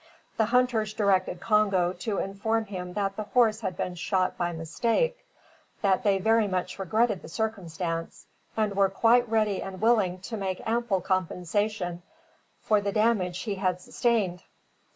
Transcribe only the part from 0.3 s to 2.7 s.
The hunters directed Congo to inform